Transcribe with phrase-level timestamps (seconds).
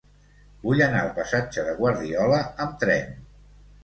[0.61, 3.13] Vull anar al passatge de Guardiola amb tren.